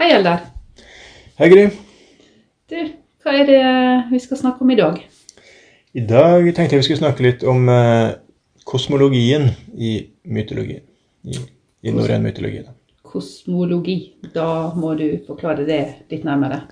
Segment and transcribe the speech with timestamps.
[0.00, 0.46] Hei, Eldar.
[1.36, 1.62] Hei, Gry.
[2.72, 2.76] Du,
[3.20, 3.64] hva er det
[4.08, 4.94] vi skal snakke om i dag?
[5.92, 8.14] I dag tenkte jeg vi skulle snakke litt om eh,
[8.64, 9.90] kosmologien i
[10.24, 10.86] mytologien.
[11.28, 11.36] I,
[11.84, 12.62] i norrøn mytologi.
[13.04, 13.98] Kosmologi.
[14.32, 16.62] Da må du forklare det litt nærmere.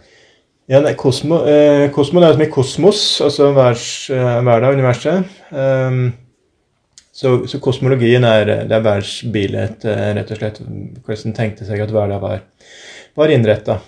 [0.73, 5.37] Ja, nei, kosmo, eh, kosmo det er som i kosmos, altså eh, verden universet.
[5.53, 6.07] Um,
[7.13, 10.65] så, så, kosmologien er, det er verdensbildet, eh, rett og slett.
[11.05, 12.47] Hvordan tenkte seg at verden var,
[13.15, 13.79] var innretta.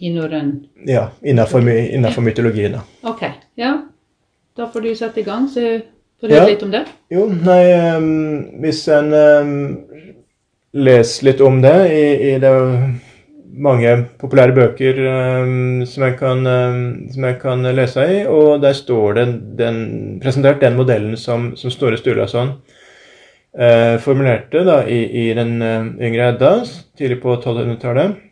[0.00, 0.52] I norrøn
[0.86, 2.72] Ja, innenfor, innenfor mytologien.
[2.72, 2.82] da.
[3.10, 3.22] Ok,
[3.58, 3.72] ja.
[4.56, 5.60] Da får du sette i gang, så
[6.20, 6.46] får du høre Ja.
[6.48, 6.84] litt om det.
[7.10, 9.84] Jo, nei um, Hvis en um,
[10.74, 12.52] leser litt om det i, i det
[13.58, 14.98] mange populære bøker
[15.42, 19.24] um, som, jeg kan, ehm, som jeg kan lese i, og der står det
[19.58, 22.52] den, presentert den modellen som, som Snorre Sturlason
[23.58, 26.54] eh, formulerte da, i, i den eh, yngre Edda
[26.98, 28.24] tidlig på 1200-tallet.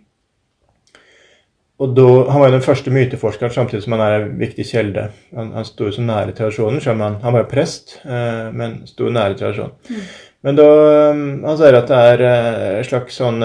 [1.77, 5.11] Og da, Han var jo den første myteforskeren samtidig som han er en viktig kjelde.
[5.37, 6.81] Han, han sto så nære tradisjonen.
[6.81, 9.77] selv om Han, han var jo prest, eh, men sto nære tradisjonen.
[10.47, 10.67] Men da
[11.11, 13.41] um, Han sier at det er eh, slags sånn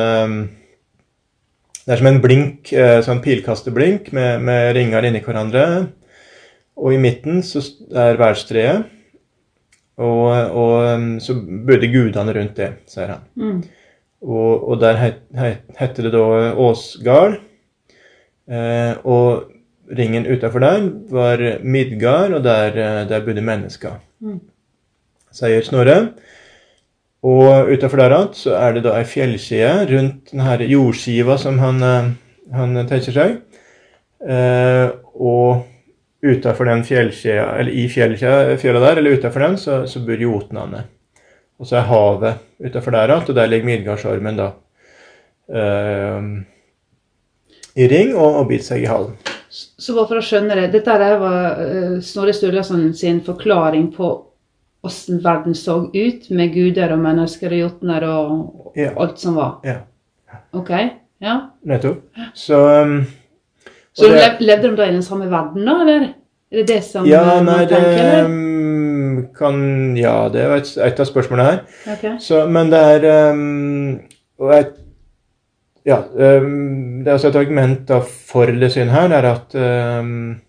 [1.81, 5.65] Det er som en blink, eh, sånn pilkasteblink med, med ringer inni hverandre.
[6.77, 7.59] Og i midten så
[7.91, 9.00] er verdstreet.
[10.01, 11.35] Og, og um, så
[11.67, 13.23] bodde gudene rundt det, sier han.
[13.37, 13.61] Mm.
[14.21, 16.25] Og, og der het, het, heter det da
[16.61, 17.39] Åsgard.
[18.51, 19.51] Eh, og
[19.97, 24.39] ringen utafor der var Midgard, og der, eh, der bodde mennesker, Mm.
[25.31, 26.13] sier Snorre.
[27.23, 31.81] Og utafor der igjen så er det da ei fjellside rundt denne jordskiva som han,
[31.83, 32.11] eh,
[32.53, 33.37] han tenker seg.
[34.29, 35.63] Eh, og
[36.21, 40.83] utafor den fjellkjeda, eller i fjella der, eller utafor den, så, så bor jotnene.
[41.61, 44.51] Og så er havet utafor der igjen, og der ligger Midgardsormen da.
[45.51, 46.41] Uh,
[47.75, 49.15] I ring og, og biter seg i halen.
[49.51, 54.07] Så bare for å skjønne det, dette der var eh, Snorre Sturlason sin forklaring på
[54.81, 58.93] hvordan verden så ut, med guder og mennesker og jotner og Ja.
[58.95, 59.57] alt som var.
[59.67, 59.81] Ja.
[60.55, 60.71] Ok,
[61.21, 61.35] ja.
[61.67, 61.99] Nettopp.
[62.33, 62.95] Så um,
[63.93, 66.07] Så det- levde de da i den samme verden, da, eller?
[66.51, 70.71] Er det det som Ja, eh, nei, det tenker, um, kan Ja, det er et,
[70.83, 71.61] et av spørsmålene her.
[71.95, 72.17] Okay.
[72.19, 73.99] Så, men det er um,
[74.41, 74.77] og et,
[75.87, 76.03] Ja.
[76.13, 79.55] Um, det er altså et argument da, for det synet her, det er at
[80.03, 80.41] um,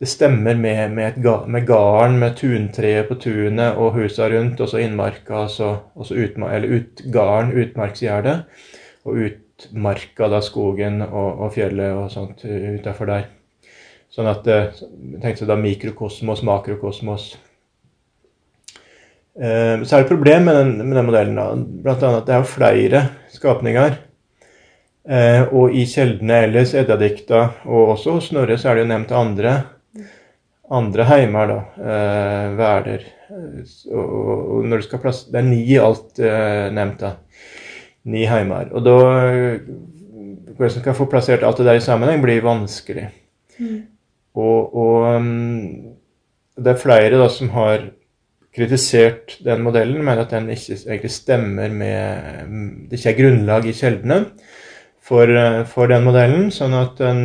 [0.00, 4.68] det stemmer med, med, et med garden, med tuntreet på tunet og husa rundt, og
[4.70, 5.76] så innmarka, altså,
[6.14, 8.36] utma, eller utgarden, utmarksgjerdet,
[9.04, 13.26] og utmarka, da skogen og, og fjellet og sånt utafor der.
[14.18, 14.56] Sånn at det
[15.22, 17.36] tenkte da mikrokosmos, makrokosmos.
[19.38, 21.36] Eh, Så er det et problem med den, med den modellen.
[21.36, 23.98] da, annet at det er flere skapninger.
[25.08, 29.14] Eh, og i kjeldene ellers, Eddadikta og også hos Snorre, så er det jo nevnt
[29.14, 29.52] andre,
[30.68, 31.60] andre heimer, da.
[31.78, 32.58] Eh.
[32.58, 37.14] Eh, Og, når du skal plass, Det er ni i alt eh, nevnt, da.
[38.04, 38.74] Ni heimer.
[38.74, 38.98] Og da
[39.30, 39.60] eh,
[40.58, 43.12] Hvordan du skal få plassert alt det der i sammenheng, blir vanskelig.
[44.38, 45.94] Og, og um,
[46.58, 47.88] det er flere da som har
[48.54, 53.76] kritisert den modellen, mener at den ikke egentlig stemmer med Det ikke er grunnlag i
[53.76, 54.24] kjeldene
[55.08, 57.24] for, eh, for den modellen, sånn at den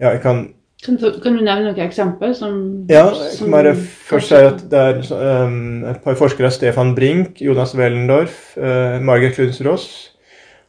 [0.00, 2.32] Ja, jeg kan Kan, kan du nevne noen eksempler?
[2.32, 6.94] som ja, jeg kan bare først si at det er um, et par forskere, Stefan
[6.96, 10.16] Brink, Jonas Wellendorf, uh, Margaret Lunds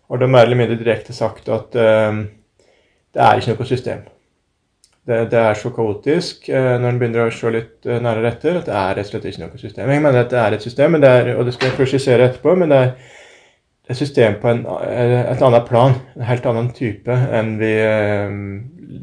[0.09, 2.25] har da mer eller mindre direkte sagt at uh,
[3.13, 4.03] det er ikke noe system.
[5.07, 8.59] Det, det er så kaotisk uh, når en begynner å se litt uh, nærmere etter,
[8.59, 9.89] at det er rett og slett ikke noe system.
[9.89, 12.53] Jeg mener at det er et system, det er, og det skal jeg presisere etterpå,
[12.61, 12.93] men det er
[13.91, 18.29] et system på en, eh, et annet plan, en helt annen type enn, vi, eh,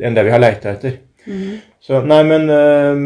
[0.07, 1.01] enn det vi har leita etter.
[1.29, 1.59] Mm.
[1.85, 3.03] Så nei, men um,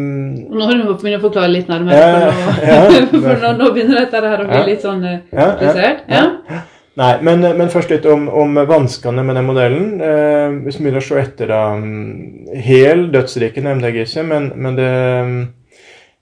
[0.52, 3.08] Nå har du begynt å forklare litt nærmere, Ja, for, nå, ja.
[3.24, 4.66] for nå, nå begynner dette her å bli Ja.
[4.68, 6.04] litt sånn komplisert.
[6.08, 6.60] Ja.
[7.00, 9.86] Nei, men, men først litt om, om vanskene med den modellen.
[10.04, 14.50] Eh, hvis vi begynner å se etter da um, Hel dødsrike nevnte jeg ikke, men,
[14.60, 14.90] men det,
[15.24, 15.32] um,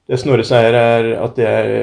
[0.07, 1.75] det Snorre sier, er at det er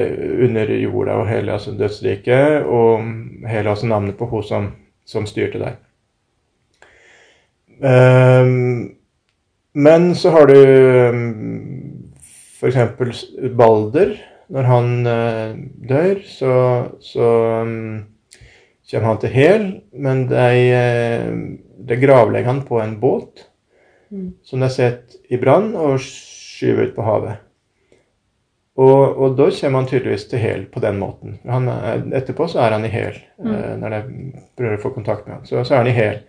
[0.48, 3.04] under jorda og hele altså dødsriket, og
[3.52, 4.72] hele altså navnet på hun som,
[5.04, 5.76] som styrte der.
[7.84, 8.52] Eh,
[9.78, 10.58] men så har du
[12.58, 13.24] f.eks.
[13.52, 14.16] Balder.
[14.48, 15.58] Når han eh,
[15.90, 16.52] dør, så,
[17.04, 17.26] så
[18.90, 21.30] kommer han til Hel, men de, eh,
[21.88, 23.48] de gravlegger han på en båt
[24.10, 24.32] Mm.
[24.42, 27.44] som de setter i brann og skyver ut på havet.
[28.78, 31.38] Og, og, da kommer han tydeligvis til hæl på den måten.
[31.50, 31.66] Han,
[32.14, 33.18] etterpå så er han i hæl.
[33.42, 33.56] Mm.
[33.82, 34.00] Når de
[34.56, 36.20] prøver å få kontakt med han, så, så er han i hæl.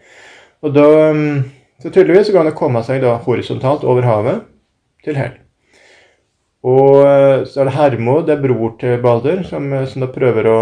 [0.65, 1.43] Og da mm,
[1.79, 4.41] Så tydeligvis så kan han komme seg da horisontalt over havet
[5.05, 5.37] til hæl.
[6.67, 10.57] Og så er det Hermod, det er bror til Balder, som, som da prøver å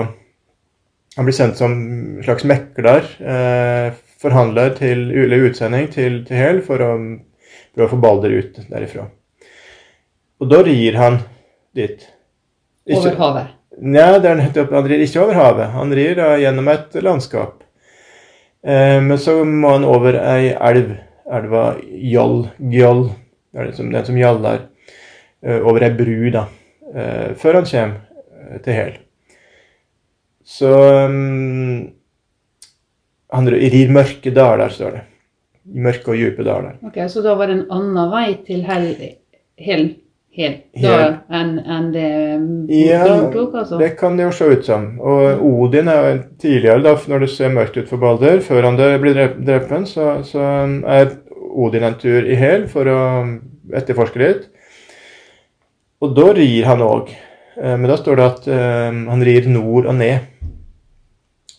[1.17, 6.61] Han blir sendt som en slags mekler, eh, forhandler til eller utsending til, til Hel
[6.65, 6.91] for å
[7.73, 9.07] prøve å få Balder ut derifra.
[10.37, 11.21] Og da rir han
[11.77, 12.05] dit.
[12.85, 13.53] Ikke, over havet?
[13.77, 15.73] Nei, det nettopp, han rir ikke over havet.
[15.73, 17.65] Han rir da gjennom et landskap.
[18.61, 20.93] Eh, men så må han over ei elv,
[21.33, 21.65] elva
[22.13, 22.43] Jall,
[22.73, 23.07] Gjall,
[23.51, 24.67] det er den som, den som gjaller.
[25.41, 26.47] eh, over ei bru, da,
[26.93, 27.99] eh, før han kommer
[28.51, 28.95] eh, til Hel.
[30.47, 30.71] Så
[31.05, 31.91] um,
[33.35, 35.05] Han rir mørke daler, står det.
[35.67, 36.77] Mørke og dype daler.
[36.87, 38.85] Ok, Så da var det en annen vei til hell,
[39.59, 39.89] hell,
[40.31, 41.17] hell, hell.
[41.27, 42.07] enn en det
[42.71, 43.01] ja,
[43.33, 43.81] tok, altså?
[43.81, 44.87] det kan det jo se ut som.
[45.03, 48.79] Og Odin er jo tidligere, da, når det ser mørkt ut for Balder, før han
[49.03, 50.47] blir drept, så, så
[50.87, 53.01] er Odin en tur i hæl for å
[53.75, 54.47] etterforske litt.
[55.99, 57.11] Og da rir han òg.
[57.57, 60.36] Eh, men da står det at um, han rir nord og ned.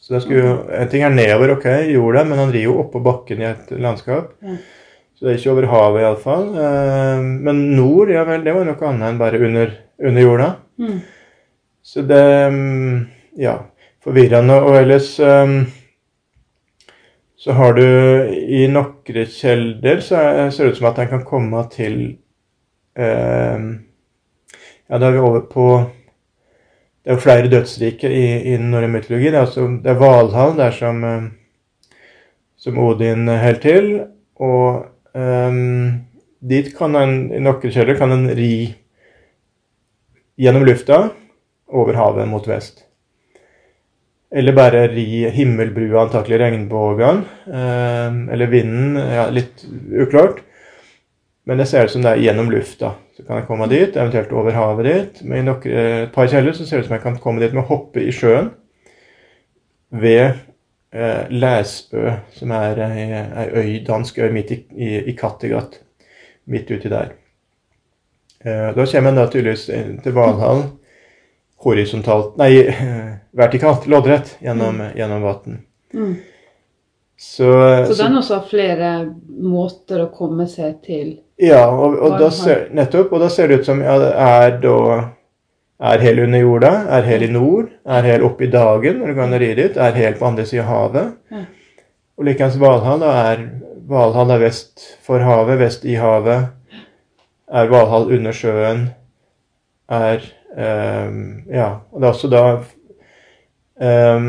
[0.09, 3.01] Så det skulle, En ting er nedover, ok, gjorde det, men han rir jo oppå
[3.05, 4.31] bakken i et landskap.
[4.41, 4.55] Ja.
[5.13, 6.47] Så det er ikke over havet iallfall.
[6.65, 10.47] Eh, men nord, ja vel, det var noe annet enn bare under, under jorda.
[10.81, 11.03] Mm.
[11.85, 12.23] Så det
[12.55, 12.95] mm,
[13.37, 13.59] Ja,
[14.01, 14.57] forvirrende.
[14.65, 15.61] Og ellers um,
[17.37, 17.85] så har du
[18.33, 22.01] i noen kjelder så ser det ut som at en kan komme til
[22.97, 23.69] um,
[24.89, 25.69] Ja, da er vi over på
[27.09, 29.31] Det er jo flere dødsriker i, i norrøn mytologi.
[29.33, 31.01] Det er, altså, det er Valhall der som,
[32.61, 33.89] som Odin holder til.
[34.37, 34.85] Og
[35.19, 36.05] Um,
[36.39, 38.53] dit kan en, i nøkkelkjeller kan en ri
[40.39, 41.09] gjennom lufta
[41.75, 42.85] over havet mot vest.
[44.29, 47.25] Eller bare ri himmelbrua, antakelig regnbuen.
[47.49, 48.99] Um, eller vinden.
[49.01, 50.45] Ja, litt uklart.
[51.49, 52.93] Men det ser ut som det er gjennom lufta.
[53.17, 55.21] Så kan jeg komme dit, eventuelt over havet dit.
[55.25, 57.55] Men i nok, et par kjeller så ser det ut som jeg kan komme dit
[57.57, 58.51] med å hoppe i sjøen
[59.97, 60.27] ved
[60.93, 65.81] eh, Læsbø, som er ei, ei øy, dansk øy midt i, i, i Kattegat.
[66.53, 67.15] Midt uti der.
[68.45, 69.71] Eh, da kommer en da tydeligvis
[70.05, 70.69] til Valhallen
[71.65, 72.53] horisontalt Nei,
[73.41, 74.99] vertikalt, loddrett, gjennom, mm.
[75.01, 75.63] gjennom vann.
[75.95, 76.13] Mm.
[77.17, 77.49] Så,
[77.89, 78.91] så, den også har flere
[79.27, 83.13] måter å komme seg til Ja, og, og da ser, nettopp.
[83.15, 84.79] Og da ser det ut som ja, det er da
[85.79, 89.19] er hel under jorda, er hel i nord, er hel oppe i dagen når du
[89.21, 91.13] kan ri dit, er hel på andre siden av havet.
[91.31, 91.45] Ja.
[92.19, 93.45] Og likeens Valhall da er
[93.89, 96.51] Valhall er vest for havet, vest i havet.
[97.49, 98.89] Er Valhall under sjøen.
[99.89, 101.69] Er um, Ja.
[101.93, 102.43] Og det er også da
[103.79, 104.27] um,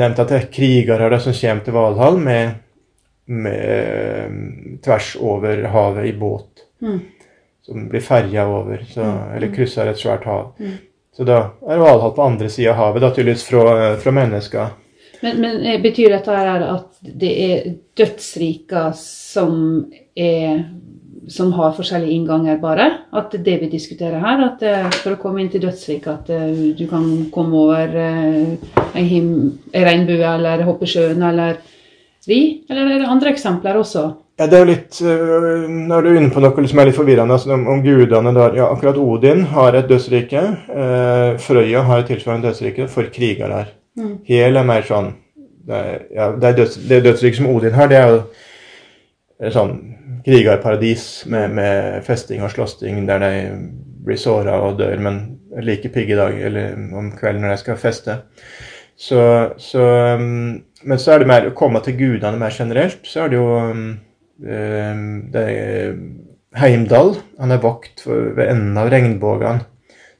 [0.00, 2.56] nevnt at det er krigere som kommer til Valhall med,
[3.26, 6.66] med tvers over havet i båt.
[6.82, 7.00] Mm
[7.66, 9.36] som blir ferja over, så, mm.
[9.36, 10.52] eller krysser et svært hav.
[10.58, 10.78] Mm.
[11.16, 11.38] Så da
[11.68, 13.64] er Valhall på andre sida av havet, da tydeligvis fra,
[14.02, 14.72] fra mennesker.
[15.22, 19.60] Men, men, eh, betyr dette her at det er dødsriker som
[20.16, 20.64] er
[21.30, 22.86] som har forskjellige innganger, bare?
[23.14, 24.40] At det det vi diskuterer her?
[24.42, 29.36] At eh, for å komme inn til dødsriket, at eh, du kan komme over en,
[29.70, 31.60] regnbue, eller hoppe sjøen, eller
[32.28, 32.42] ri?
[32.70, 34.04] Eller er det andre eksempler også?
[34.40, 36.96] Ja, det er jo litt uh, Når du er inne på noe som er litt
[36.96, 40.44] forvirrende altså, om, om, gudene der, ja, Akkurat Odin har et dødsrike.
[40.70, 43.74] Uh, Frøya har et tilsvarende dødsrike for krigere der.
[44.00, 44.14] Mm.
[44.26, 47.90] Hel er mer sånn Det, er, ja, det, er døds, det dødsriket som Odin har,
[47.90, 48.22] det er jo
[49.42, 49.76] er sånn
[50.22, 53.30] krigerparadis med, med, festing og slåssing der de
[54.06, 55.20] blir såra og dør, men
[55.62, 58.18] like pigge i dag eller om kvelden når de skal feste.
[58.96, 59.20] Så,
[59.58, 59.82] så
[60.18, 63.04] um, Men så er det mer å komme til gudene mer generelt.
[63.08, 63.86] Så er det jo um,
[64.42, 65.96] Ehm, det er
[66.58, 67.16] Heimdal.
[67.38, 69.62] Han er vakt ved enden av regnbuen,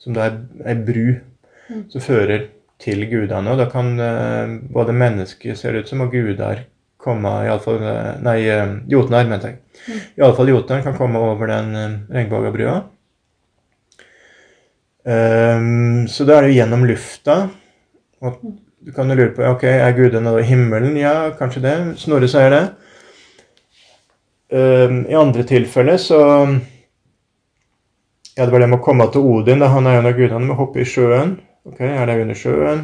[0.00, 0.38] som da er
[0.73, 1.88] ei bru mm.
[1.93, 2.49] som fører
[2.83, 3.52] til gudene.
[3.52, 6.67] Og da kan uh, både mennesker, ser det ut som, og guder
[7.02, 8.37] komme iallfall eh, Nei,
[8.91, 9.57] jotnar, mente jeg.
[9.88, 10.02] Mm.
[10.21, 11.73] Iallfall jotnar kan komme over den
[12.14, 12.76] regnbuebrua.
[15.02, 17.37] Um, så da er det gjennom lufta.
[18.23, 18.38] Og
[18.83, 20.95] du kan jo lure på ok, er gudene i himmelen.
[20.99, 21.75] Ja, kanskje det.
[22.02, 22.62] Snorre sier det.
[24.52, 26.21] Ehm, I andre tilfeller så
[28.37, 29.61] Ja, det var det med å komme til Odin.
[29.61, 29.69] Da.
[29.69, 31.37] Han er en av gudene med å hoppe i sjøen.
[31.69, 32.83] Ok, Er det under sjøen?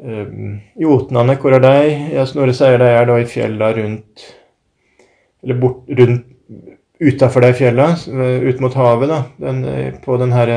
[0.00, 1.90] Um, Jotnane, hvor er de?
[2.14, 4.22] Ja, Snorre sier de er da i fjella rundt
[5.44, 6.24] Eller bort, rundt
[7.00, 7.96] utafor de fjella,
[8.44, 9.62] ut mot havet, da, den,
[10.04, 10.50] på den her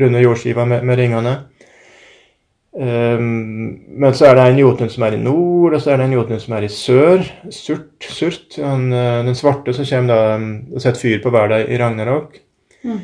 [0.00, 1.34] runde jordskiva med, med ringene.
[2.72, 6.06] Um, men så er det en Jotun som er i nord, og så er det
[6.08, 7.26] en Jotun som er i sør.
[7.52, 8.06] Surt.
[8.08, 8.56] surt.
[8.56, 8.88] den,
[9.26, 10.20] den svarte som kommer da
[10.72, 12.38] og setter fyr på verden i Ragnarok.
[12.82, 13.02] Mm.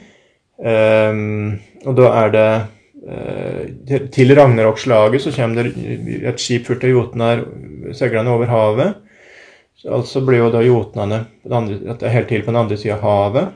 [0.59, 2.49] Um, og da er det
[3.07, 7.45] uh, Til Ragnarok-slaget så kommer det et skip fullt av jotner
[7.95, 8.97] seilende over havet.
[9.79, 13.53] Så altså blir jo da jotnene helt til på den andre sida av havet.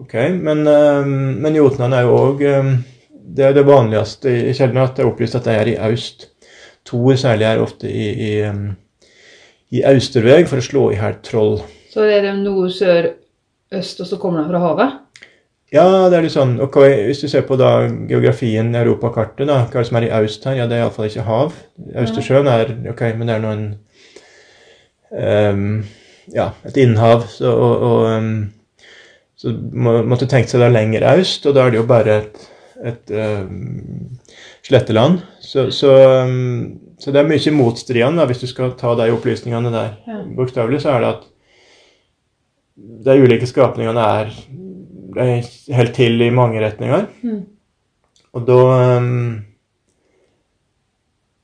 [0.00, 1.12] Ok, Men, um,
[1.42, 2.46] men jotnene er jo òg
[3.36, 6.28] Det er det vanligste i kjeldene at det er opplyst at det er i aust.
[6.86, 8.32] Tor særlig er ofte i, i,
[9.76, 11.60] i austerveg for å slå i hjel troll.
[11.92, 13.12] Så det er det nord, sør,
[13.74, 14.98] øst, og så kommer de fra havet?
[15.70, 19.60] Ja, det er litt sånn ok, Hvis du ser på da geografien i europakartet, da,
[19.70, 20.56] hva er det som er i øst her?
[20.58, 21.58] Ja, det er iallfall ikke hav.
[22.02, 23.66] Austersjøen er ok, men det er noen
[25.14, 25.68] um,
[26.34, 27.28] Ja, et innhav.
[27.30, 28.32] Så, og, og um,
[29.38, 32.42] så må, måtte tenkt seg da lenger øst, og da er det jo bare et,
[32.86, 34.08] et um,
[34.66, 35.20] sletteland.
[35.40, 35.92] Så, så,
[36.98, 39.96] så, det er mye motstridende hvis du skal ta de opplysningene der.
[40.08, 40.20] Ja.
[40.36, 41.26] Bokstavelig så er det at
[43.06, 44.32] de ulike skapningene er
[45.74, 47.08] helt til i mange retninger.
[47.22, 47.42] Mm.
[48.32, 48.62] Og da
[48.96, 49.44] um,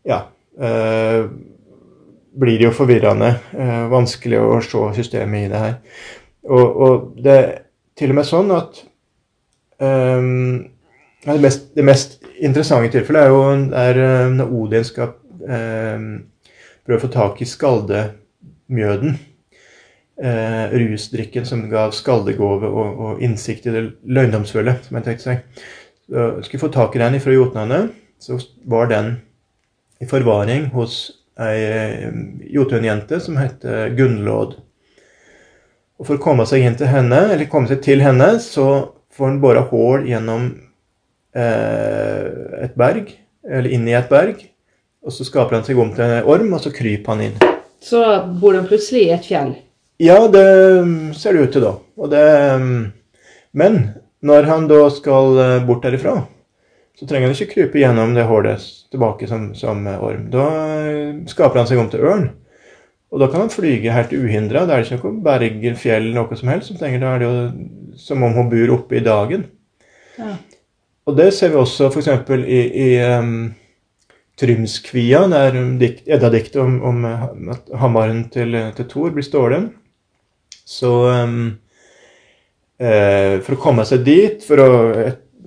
[0.06, 0.22] Ja.
[0.56, 1.26] Uh,
[2.36, 3.34] blir det jo forvirrende.
[3.56, 5.74] Uh, vanskelig å se systemet i det her.
[6.46, 7.50] Og, og, det er
[7.98, 8.84] til og med sånn at
[11.26, 13.40] um, det, mest, det, mest, interessante tilfellet er jo
[13.72, 14.00] der,
[14.34, 15.14] når Odin skal
[15.46, 16.04] eh,
[16.86, 19.16] prøve å få tak i skaldemjøden
[20.22, 25.64] eh, rusdrikken som gav skaldegåve og, og, innsikt i det løgndomsfulle, som jeg tenkte seg.
[26.06, 27.80] Så skulle få tak i den fra jotnene,
[28.22, 29.16] så var den
[30.00, 31.00] i forvaring hos
[31.42, 32.06] ei eh,
[32.54, 33.66] jotunjente som het
[33.96, 34.56] Gunnlåd.
[35.96, 39.30] Og For å komme seg inn til henne, eller komme seg til henne, så får
[39.30, 40.65] han bora hull gjennom eh,
[41.36, 43.10] et berg,
[43.44, 44.40] eller inn i et berg.
[45.06, 47.36] Og så skaper han seg om til en orm, og så kryper han inn.
[47.82, 48.00] Så
[48.40, 49.52] bor han plutselig i et fjell?
[50.02, 50.46] Ja, det
[51.16, 51.76] ser det ut til, da.
[52.12, 52.24] Det,
[53.56, 53.78] men
[54.26, 56.18] når han da skal eh, bort derifra,
[56.96, 60.26] så trenger han ikke krype gjennom det hullet tilbake som, som, orm.
[60.32, 60.48] Da
[60.88, 62.26] eh, skaper han seg om til ørn.
[63.14, 64.64] Og da kan han flyge helt uhindra.
[64.66, 66.74] Da er det ikke noe berg, fjell, noe som helst.
[66.80, 67.34] Da er det jo
[68.00, 69.46] som om hun bor oppe i dagen.
[70.16, 70.34] Ja.
[71.06, 72.08] Og det ser vi også f.eks.
[72.34, 73.52] i, i um,
[74.36, 75.54] Trymskvia, der
[76.02, 77.04] Edda-diktet om, om,
[77.54, 79.70] at hamaren til, til Thor blir stålen.
[80.66, 81.38] Så um,
[82.82, 84.70] eh, for å komme seg dit, for å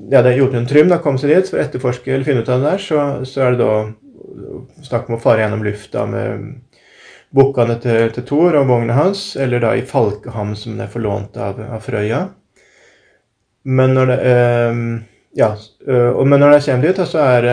[0.08, 2.46] ja, det er gjort en trym, da, komme seg dit for å etterforske eller finne
[2.46, 6.08] ut av det der, så, så er det da snakk om å fare gjennom lufta
[6.08, 6.48] med
[7.36, 11.36] bukkene til, til Thor og vogna hans, eller da i Falkeham, som det er forlånt
[11.36, 12.24] av, av Frøya.
[13.68, 14.84] Men når det eh,
[15.40, 15.50] ja,
[15.90, 17.46] og, men når de kommer dit, så er,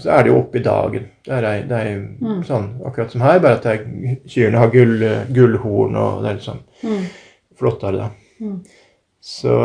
[0.00, 1.08] så er det jo oppe i dagen.
[1.26, 2.38] Det er, det er mm.
[2.48, 3.82] sånn akkurat som her, bare at er,
[4.30, 7.02] kyrne har gull, gullhorn og det er litt sånn mm.
[7.60, 8.08] flottere, da.
[8.42, 8.56] Mm.
[9.22, 9.56] Så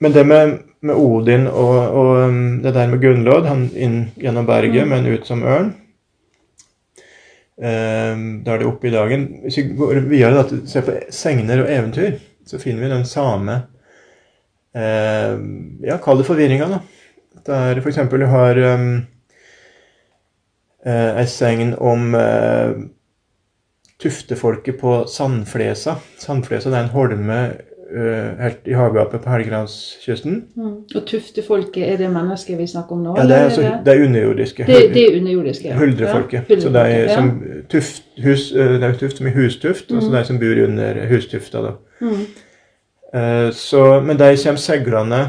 [0.00, 4.84] Men det med, med Odin og, og, det der med Gunnlod, han inn gjennom berget,
[4.84, 4.92] mm.
[4.92, 5.70] men ut som ørn
[7.60, 9.26] Da er det oppe i dagen.
[9.44, 12.14] Hvis vi går videre da, ser på segner og eventyr,
[12.48, 13.58] så finner vi den samme
[14.76, 15.34] eh,
[15.88, 16.80] Ja, kall det forvirringa, da.
[17.46, 18.00] Der f.eks.
[18.10, 19.06] du har um,
[20.86, 22.74] eh, ei segn om eh,
[24.00, 25.96] tuftefolket på Sandflesa.
[26.18, 27.38] Sandflesa det er en holme
[27.90, 30.36] uh, helt i havgapet på Helgelandskysten.
[30.56, 30.76] Mm.
[30.94, 33.16] Og tuftefolket, er det mennesket vi snakker om nå?
[33.18, 34.66] Ja, det er, altså, det er underjordiske.
[34.66, 35.74] Det, det er underjordiske.
[35.78, 36.48] Huldrefolket.
[36.48, 37.14] Ja, så det er ja.
[37.14, 37.32] som
[37.70, 39.96] tuft, hus, det er tuft som i hustuft, mm.
[39.96, 41.66] altså de som bor under hustufta.
[41.66, 41.74] da.
[42.00, 42.24] Mm.
[43.14, 45.20] Eh, så, men de kommer seilende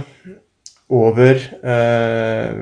[0.92, 2.56] over eh,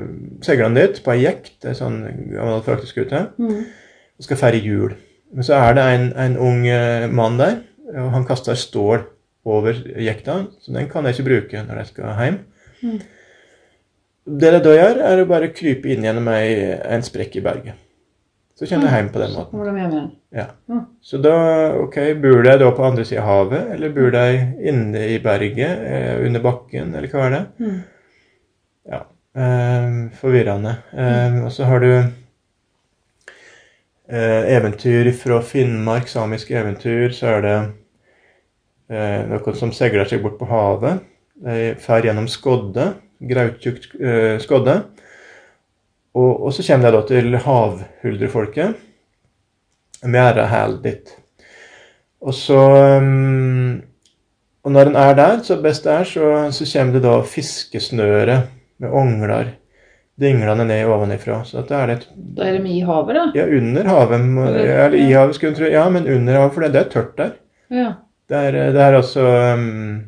[0.44, 2.00] seilene dit på ei jekt, det er sånn
[2.30, 3.62] gammel frakteskute, mm.
[4.20, 4.94] og skal feire hjul.
[5.34, 7.60] Men så er det en, en ung eh, mann der,
[7.90, 9.02] og han kaster stål
[9.50, 12.40] over jekta, så den kan jeg ikke bruke når jeg skal hjem.
[12.80, 13.00] Mm.
[14.40, 17.80] Det de da gjør, er å bare krype inn gjennom ei, en sprekk i berget.
[18.60, 19.56] Så kommer jeg hjem på den måten.
[19.56, 20.08] Så de hjem igjen.
[20.36, 20.42] Ja.
[20.68, 20.80] Mm.
[21.00, 21.36] Så da,
[21.80, 24.24] ok, bor de da på andre sida av havet, eller bor de
[24.68, 27.40] inne i berget, eh, under bakken, eller hva er det?
[27.64, 27.78] Mm.
[28.92, 29.00] Ja.
[29.40, 29.88] Eh,
[30.20, 30.74] forvirrende.
[30.92, 31.92] Eh, og så har du
[34.12, 37.56] eh, eventyr fra Finnmark, samiske eventyr, så er det
[38.92, 41.00] eh, noen som seiler seg bort på havet.
[41.40, 42.90] De fer gjennom skodde,
[43.24, 44.82] grautjukt eh, skodde.
[46.14, 48.74] Og, og, så kommer jeg da til havhuldrefolket.
[50.10, 51.12] Mjæra hæl ditt.
[52.20, 52.58] Og så
[52.98, 53.80] um,
[54.64, 58.42] Og når den er der, så best det er, så, så kommer det da fiskesnøre
[58.80, 59.54] med ongler
[60.20, 61.38] dinglende ned ovenifra.
[61.48, 63.24] Så da er det et Da er de i havet, da?
[63.38, 64.20] Ja, under havet.
[64.20, 65.70] Eller- Eller i havet, skulle en tro.
[65.72, 67.30] Ja, men under havet, for det, det er tørt der.
[67.70, 67.92] Ja.
[68.28, 69.24] Det er, det er altså
[69.54, 70.02] um,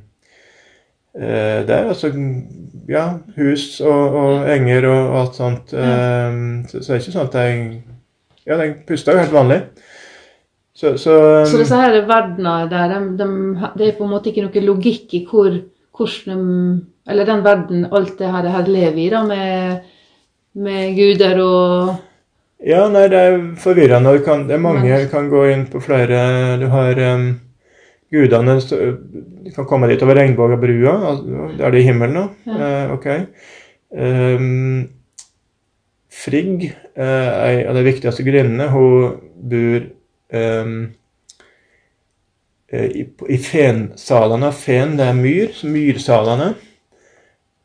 [1.19, 2.13] eh, Det er altså
[2.89, 5.73] ja, hus og, og enger og alt sånt.
[5.73, 7.57] Um, så, så det er ikke sånn at jeg
[8.43, 9.61] Ja, den puster jo helt vanlig.
[10.75, 14.33] Så, så, um, Så disse her verdenene der, de, de, det er på en måte
[14.33, 15.61] ikke noe logikk i hvor,
[15.95, 16.81] hvordan de
[17.13, 19.87] Eller den verden alt det her, her lever i, da, med,
[20.55, 21.95] med guder og
[22.63, 24.13] Ja, nei, det er forvirrende.
[24.15, 26.21] Det, kan, det er mange kan gå inn på flere
[26.63, 27.33] Du har um,
[28.13, 28.59] gudene
[29.57, 30.95] kan komme dit over regnbuebrua.
[31.11, 32.25] al- Er det i himmelen nå?
[32.47, 32.59] Ja.
[32.69, 33.07] Eh, ok.
[33.93, 34.89] Um,
[36.13, 36.65] Frigg,
[36.95, 39.17] eh, ei av de viktigste gudinnene, hun
[39.49, 39.87] bor
[40.39, 40.75] um,
[42.69, 44.53] eh, i, i fensalene.
[44.53, 46.53] Fen, det er myr, myrsalene.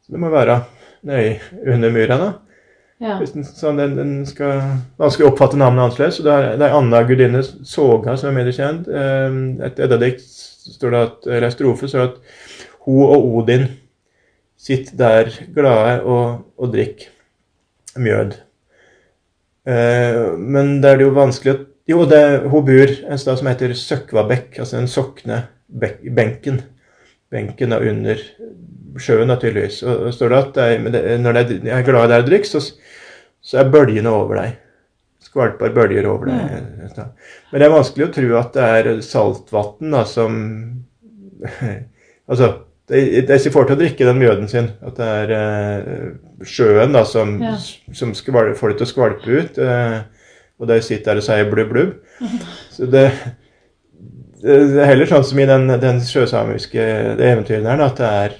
[0.08, 0.62] Det må være
[1.08, 1.38] nøye
[1.74, 2.30] under myra, da.
[2.98, 3.20] Ja.
[3.22, 4.63] Hvis den, sånn, den, den skal
[4.98, 6.18] vanskelig oppfatte navnet annerledes.
[6.25, 8.88] Det er, det er Anna gudinne Soga som er mer kjent.
[8.89, 9.38] Eh,
[9.68, 12.18] Et eddadikt står det at, eller strofe står at
[12.88, 13.68] hun og Odin
[14.58, 18.38] sitter der glade og, og drikker mjød.
[19.68, 22.20] Eh, men det er det jo vanskelig å Jo, det,
[22.51, 25.38] hun bor en sted som heter Søkvabekk, altså den sokne
[25.72, 26.58] benken.
[27.34, 28.22] Benken og under
[29.03, 29.81] sjøen, naturligvis.
[29.84, 32.50] Og, står det at det er, når det er, er glad i det å drikke,
[32.50, 32.62] så,
[33.43, 34.55] så er bølgene over deg.
[35.27, 37.17] Skvalper bølger over deg.
[37.51, 40.39] Men det er vanskelig å tro at det er saltvann da, som
[42.27, 42.48] Altså,
[42.91, 44.69] det, det er får til å drikke den mjøden sin.
[44.84, 46.07] At det er eh,
[46.48, 47.53] sjøen da, som, Ja.
[47.96, 49.60] som skval, får det til å skvalpe ut.
[49.63, 49.98] Eh,
[50.57, 51.93] og de sitter der og sier blubb, blubb.
[52.74, 53.05] Så det,
[54.41, 58.36] det er heller sånn som i den, den sjøsamiske eventyren eventyret da, at det er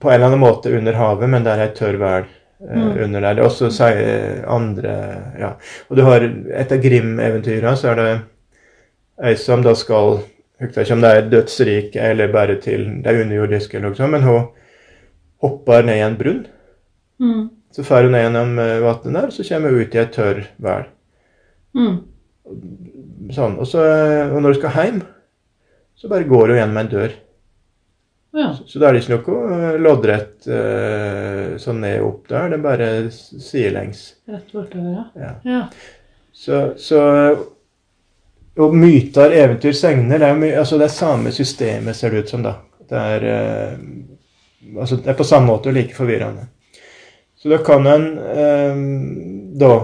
[0.00, 2.96] på en eller annen måte under havet, men det er ei tørr vel eh, Mm.
[3.04, 3.34] under der.
[3.34, 4.94] Det er også sier andre
[5.38, 5.54] Ja.
[5.88, 8.08] Og du har et av Grim-eventyrene, så er det
[9.30, 10.20] ei som da skal
[10.60, 14.12] Husker ikke om det er dødsrik eller bare til det er underjordiske, eller noe sånt,
[14.12, 14.42] men hun
[15.40, 16.42] hopper ned i en brunn.
[17.18, 17.46] Mm.
[17.72, 20.42] Så fer hun ned gjennom eh, vannet der, så kommer hun ut i ei tørr
[20.60, 20.84] vel.
[21.72, 21.96] Mm.
[23.34, 23.58] Sånn.
[23.60, 23.82] Og, så,
[24.30, 25.02] og når du skal hjem,
[25.98, 27.14] så bare går du gjennom en dør.
[28.32, 28.50] Ja.
[28.66, 32.52] Så er det ikke noe eh, loddrett eh, sånn ned og opp der.
[32.52, 34.04] Det er bare sidelengs.
[34.30, 35.06] Rett bortover, ja.
[35.18, 35.32] Ja.
[35.50, 35.62] ja.
[36.32, 37.00] Så, så
[38.60, 42.32] Og myter, eventyr, segner det er, my, altså det er samme systemet, ser det ut
[42.32, 42.42] som.
[42.46, 42.56] da.
[42.90, 46.46] Det er, eh, altså det er på samme måte og like forvirrende.
[47.40, 48.82] Så da kan en eh,
[49.58, 49.74] da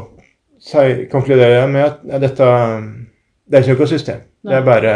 [1.12, 2.48] konkludere med at ja, dette
[3.46, 4.20] Det er ikke noe system.
[4.46, 4.94] Det er bare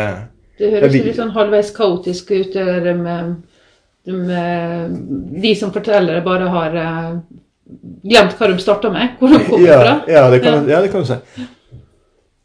[0.58, 2.52] Det Det høres blir- litt sånn halvveis kaotisk ut.
[2.52, 3.36] Det med,
[4.06, 4.96] med
[5.42, 7.14] de som forteller det, bare har eh,
[8.04, 9.14] glemt hva de starta med.
[9.20, 9.94] Hvor de kommer ja, fra.
[10.10, 11.46] ja, det kan, ja, det kan du si.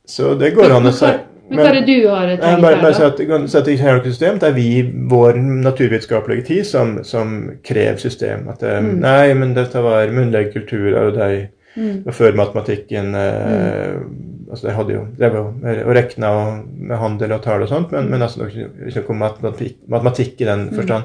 [0.05, 1.09] Så det går an å si.
[1.49, 3.05] Men hva er det du har tenkt bare, bare her, da?
[3.05, 3.19] at,
[3.55, 4.39] at det ikke er noe system.
[4.41, 4.69] Det er vi,
[5.11, 7.35] vår naturvitenskapelige tid, som, som
[7.65, 8.47] krever system.
[8.49, 8.95] At det, Mm.
[9.03, 12.05] Nei, men dette var munnlig kultur, og de Mm.
[12.05, 13.97] var før matematikken eh,
[14.49, 15.39] altså Jeg hadde jo drevet
[15.81, 16.29] jo regna
[16.63, 20.39] med handel og tall og sånt, men, men altså, det er ikke noe matematikk, matematikk
[20.41, 20.75] i den Mm.
[20.77, 21.03] forstand.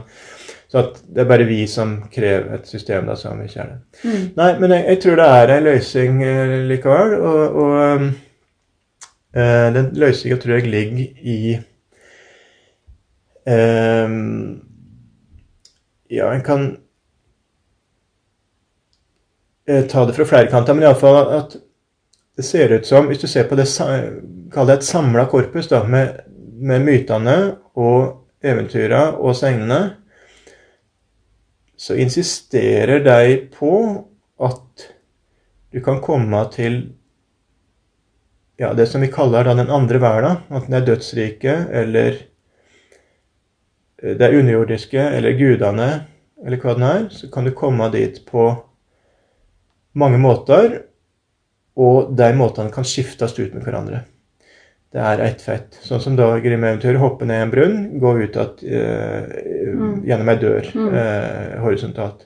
[0.70, 3.78] Så at det er bare vi som krever et system da, som ikke er det.
[4.04, 4.26] Mm.
[4.37, 7.14] Nei, men jeg, jeg tror det er en løsning eh, likevel.
[7.18, 8.04] Og, og
[9.35, 11.40] eh, den løsninga tror jeg ligger i
[13.50, 14.61] ehm,
[16.11, 16.64] Ja, en kan
[19.90, 21.56] ta det fra flere kanter, men iallfall at
[22.37, 23.66] det ser ut som Hvis du ser på det
[24.50, 26.22] Kall det et samla korpus da, med,
[26.59, 27.37] med mytene
[27.78, 29.80] og eventyrene og segnene,
[31.76, 33.74] så insisterer de på
[34.40, 34.87] at
[35.70, 36.80] du kan komme til
[38.61, 42.18] ja, det som vi kaller da den andre verden, enten det er dødsriket eller
[44.02, 45.90] eh, det underjordiske eller gudene
[46.44, 48.50] eller hva det er, så kan du komme dit på
[49.94, 50.83] mange måter,
[51.81, 54.05] og de måtene kan skiftes ut med hverandre.
[54.90, 55.76] Det er ett fett.
[55.87, 56.98] Sånn som da Grim-eventyret.
[56.98, 59.22] Hoppe ned i en brunn, gå ut at, uh,
[59.70, 60.03] Mm.
[60.05, 60.88] gjennom ei dør Mm.
[60.94, 62.24] uh, horisontalt.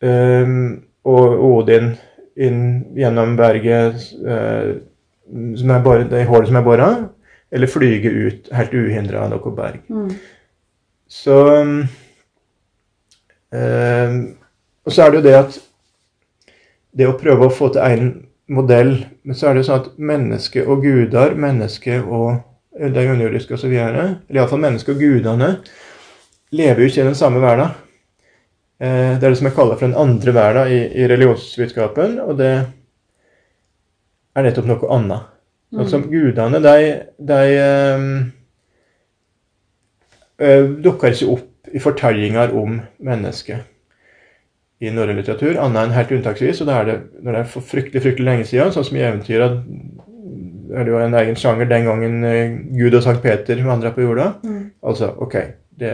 [0.00, 1.96] Um, og Odin
[2.36, 4.76] inn gjennom berget uh,
[5.58, 6.90] som er bare, det hullet som er bora,
[7.50, 9.80] eller flyge ut helt uhindra av noe berg.
[9.90, 10.12] Mm.
[11.08, 11.88] Så um,
[13.52, 14.36] um,
[14.86, 15.58] Og så er det jo det at
[16.98, 18.12] det å prøve å få til en
[18.50, 18.94] modell.
[19.22, 22.40] Men så er det jo sånn at menneske og guder, menneske og
[22.78, 25.50] det underjordiske osv., eller iallfall menneske og gudene,
[26.54, 27.74] lever jo ikke i den samme verden.
[28.78, 32.38] Eh, det er det som jeg kaller for den andre verden i, i religionsvitenskapen, og
[32.38, 32.52] det
[34.38, 35.34] er nettopp noe annet.
[35.68, 35.80] Mm.
[35.82, 36.76] Altså, gudene, de,
[37.28, 37.40] de
[40.38, 43.66] øh, dukker ikke opp i fortellinger om mennesket
[44.78, 46.62] i norrøn litteratur, annet enn helt unntaksvis.
[46.62, 49.04] Og da er det, når det er for fryktelig fryktelig lenge siden, sånn som i
[49.06, 49.52] eventyra
[50.68, 52.18] er det jo en egen sjanger den gangen
[52.76, 54.34] Gud og Sankt Peter vandra på jorda.
[54.44, 54.64] Mm.
[54.84, 55.38] Altså, OK.
[55.78, 55.92] Det,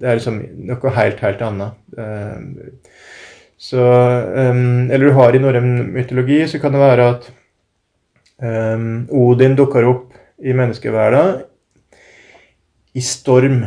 [0.00, 0.38] det, er liksom
[0.70, 1.76] noe helt, helt annet.
[1.98, 3.04] Uh,
[3.60, 7.28] så um, Eller du har i norrøn mytologi, så kan det være at
[8.40, 11.42] Um, Odin dukker opp i menneskeverden
[12.96, 13.66] i storm.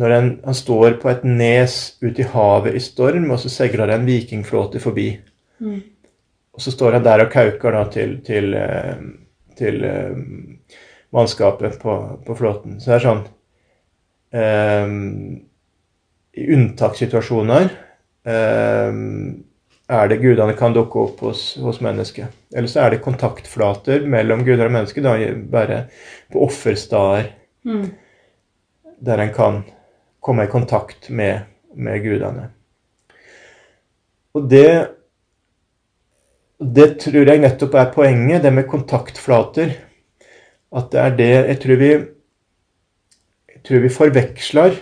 [0.00, 3.86] Når en, han står på et nes ute i havet i storm, og så seiler
[3.86, 5.12] det en vikingflåte forbi.
[5.62, 5.82] Mm.
[6.54, 9.04] Og så står han der og kauker da til, til, eh,
[9.58, 10.58] til, til um,
[11.14, 12.78] mannskapet på, på, flåten.
[12.80, 13.24] Så det er sånn
[14.34, 15.00] um,
[16.34, 17.68] I unntakssituasjoner
[18.26, 19.02] um,
[19.94, 22.34] er det gudene kan dukke opp hos, hos mennesket.
[22.54, 25.16] Eller så er det kontaktflater mellom guder og mennesker, da
[25.50, 25.84] bare
[26.32, 27.32] på offerstader
[27.66, 27.86] mm.
[29.04, 29.62] der en kan
[30.24, 31.44] komme i kontakt med,
[31.76, 32.48] med gudene.
[34.34, 34.68] Og det,
[36.58, 39.76] det tror jeg nettopp er poenget, det med kontaktflater.
[40.74, 41.90] At det er det Jeg tror vi,
[43.54, 44.78] jeg tror vi forveksler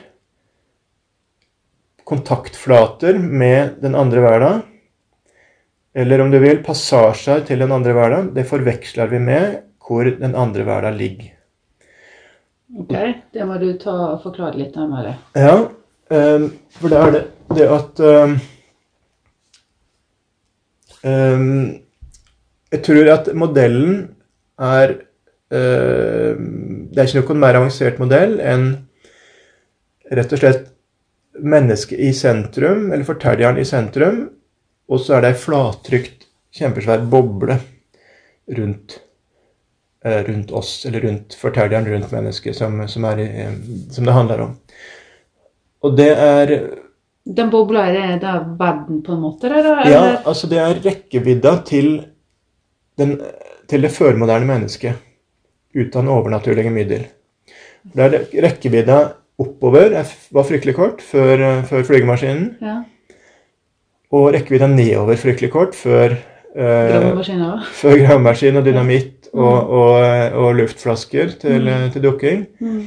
[2.09, 4.63] kontaktflater med den andre verden
[5.95, 10.35] eller om du vil, passasjer til den andre verden, det forveksler vi med hvor den
[10.39, 11.32] andre verden ligger.
[12.73, 12.95] Ok,
[13.35, 15.17] det må du ta og forklare litt nærmere.
[15.37, 15.57] Ja,
[16.09, 18.37] um, for det er det, det at um,
[21.05, 21.49] um,
[22.73, 23.97] Jeg tror at modellen
[24.59, 25.01] er
[25.53, 28.63] Det er ikke noen mer avansert modell enn
[30.17, 30.71] rett og slett
[31.45, 34.23] mennesket i sentrum, eller fortelleren i sentrum,
[34.89, 37.59] og så er det ei flattrykt, kjempesvær boble
[38.57, 38.97] rundt,
[40.05, 43.53] rundt, oss, eller rundt fortelleren, rundt mennesket, som, som, i, eh,
[43.91, 44.57] som, det handler om.
[45.83, 46.55] Og det er
[47.25, 49.47] Den bobla, er det verden, på en måte?
[49.47, 49.87] Eller?
[49.87, 51.93] Ja, altså det er rekkevidda til,
[52.99, 53.21] den,
[53.71, 54.99] til det førmoderne mennesket
[55.75, 57.07] uten overnaturlige middel.
[57.83, 58.99] Det er rekkevidda
[59.43, 59.95] oppover
[60.35, 62.57] var fryktelig kort før, eh, før flygemaskinen.
[62.61, 62.81] Ja.
[64.13, 66.19] Og rekkevidda nedover fryktelig kort før
[66.53, 69.22] før gravemaskin og dynamitt.
[69.33, 69.95] Og, og,
[70.33, 71.87] og, luftflasker til, mm.
[71.95, 72.43] til dukking.
[72.61, 72.83] Mm.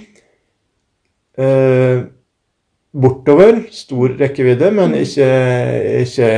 [1.36, 2.03] Uh,
[2.95, 4.99] bortover stor rekkevidde, men mm.
[5.01, 5.29] ikke,
[6.03, 6.29] ikke,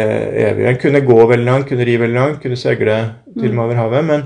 [0.46, 0.70] evig.
[0.70, 3.02] En kunne gå veldig langt, kunne ri veldig langt, kunne seile
[3.36, 4.08] til og med over havet.
[4.08, 4.24] Men,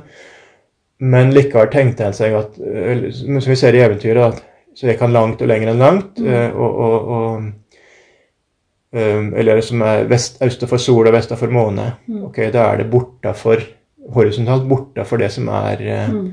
[1.02, 2.62] men likevel tenkte en seg at,
[3.18, 6.22] som vi ser i eventyret, at så jeg kan langt og lenger enn langt.
[6.22, 6.54] Mm.
[6.56, 7.50] Og, og, og,
[8.92, 11.94] Um, eller som er vest, øst for sol og vest for måne.
[12.12, 12.26] Mm.
[12.28, 13.62] Ok, Da er det bortafor
[14.16, 16.32] horisontalt bortafor det som er uh, mm.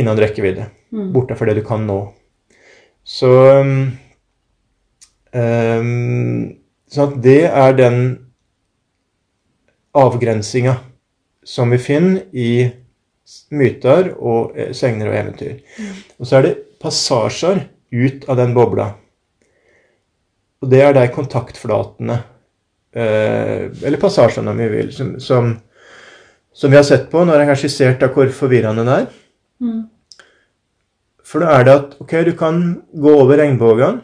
[0.00, 0.68] innen rekkevidde.
[0.94, 1.10] Mm.
[1.14, 2.00] Bortafor det du kan nå.
[3.08, 3.74] Så um,
[5.32, 6.54] um,
[6.88, 7.98] Sånn at det er den
[9.92, 10.78] avgrensinga
[11.44, 12.52] som vi finner i
[13.52, 15.58] myter og eh, segner og eventyr.
[15.76, 15.98] Mm.
[16.16, 17.62] Og så er det passasjer
[17.92, 18.90] ut av den bobla.
[20.62, 22.18] Og det er de kontaktflatene,
[22.96, 25.52] eh, eller passasjene om vi vil, som, som,
[26.58, 29.08] som, vi har sett på når jeg har skissert av hvor forvirrende det er.
[29.62, 29.80] Mm.
[31.28, 34.00] For da er det at ok, du kan gå over regnbuen,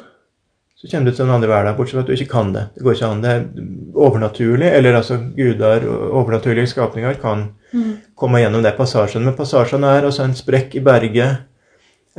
[0.79, 2.67] så kommer du til den andre verden, bortsett fra at du ikke kan det.
[2.75, 3.23] Det går ikke an.
[3.25, 3.47] Det er
[4.07, 7.91] overnaturlig, eller altså guder og overnaturlige skapninger kan mm.
[8.21, 9.25] komme gjennom de passasjene.
[9.25, 11.49] Men passasjene er altså en sprekk i berget,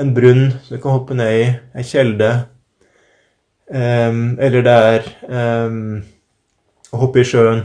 [0.01, 2.33] en brunn som du kan hoppe ned i, ei kjelde
[3.67, 5.05] Um, eller det er
[5.65, 6.03] um,
[6.93, 7.63] å hoppe i sjøen.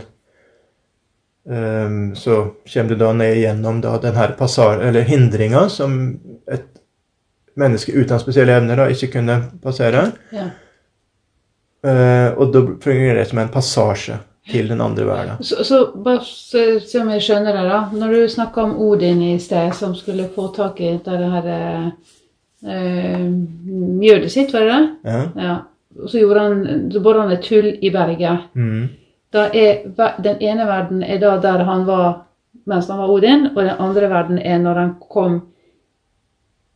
[1.50, 5.96] Um, så kommer du da ned gjennom da, den passar, eller hindringa som
[6.46, 6.68] et
[7.58, 10.04] menneske uten spesielle evner da ikke kunne passere.
[10.30, 10.44] Ja.
[11.82, 15.42] Uh, og da fungerer det som en passasje til den andre verden.
[15.42, 17.80] Så, så bare se om jeg skjønner det, da.
[17.98, 21.50] Når du snakka om Odin i sted, som skulle få tak i det her
[22.62, 23.26] uh,
[23.98, 24.86] mjødet sitt, var det det?
[25.10, 25.26] Ja.
[25.48, 25.58] ja
[26.06, 28.50] så, gjorde han, så han et hull i berget.
[28.54, 28.88] Mm.
[29.32, 29.84] Er,
[30.18, 32.24] den ene verden er da der han var
[32.66, 35.40] mens han var Odin, og den andre verden er når han kom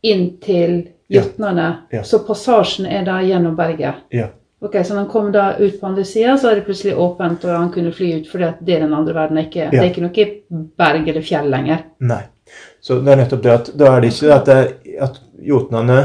[0.05, 1.67] inn til jotnene.
[1.91, 1.99] Ja.
[1.99, 2.03] Ja.
[2.03, 4.05] Så passasjen er da gjennom berget.
[4.09, 4.27] Ja.
[4.61, 7.43] Ok, Så når han kom da ut på andre sida, så er det plutselig åpent,
[7.45, 9.37] og han kunne fly ut For det er den andre verden.
[9.37, 11.83] Er ikke, det er ikke noe berg eller fjell lenger.
[11.99, 12.23] Nei.
[12.81, 14.71] Så det er nettopp det at da er det ikke at, det er,
[15.05, 15.99] at jotnene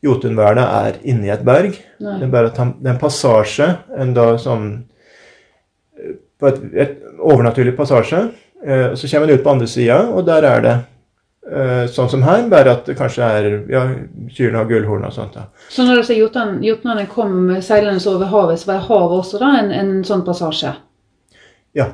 [0.00, 1.74] Jotunvernet er inni et berg.
[2.00, 2.14] Nei.
[2.18, 3.66] Det er bare at han, det er en passasje,
[4.00, 4.70] en da sånn
[6.40, 8.28] på et, et overnaturlig passasje.
[8.66, 10.74] Eh, så kommer en ut på andre sida, og der er det
[11.52, 13.86] eh, sånn som her, bare at det kanskje er ja,
[14.36, 15.34] kyrne har gullhorn og sånt.
[15.38, 15.46] da.
[15.68, 19.72] Så når disse jotnene jotnene kom seilende over havet, så var havet også da en,
[19.72, 20.74] en sånn passasje?
[21.76, 21.92] Ja.